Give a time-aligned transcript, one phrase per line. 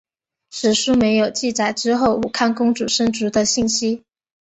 [0.49, 4.01] 史书没有记载之后武康公主生卒的信息。